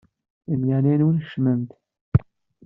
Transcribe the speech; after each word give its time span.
Di 0.49 0.55
leɛnaya-nwen 0.59 1.17
kecmem-d. 1.23 1.69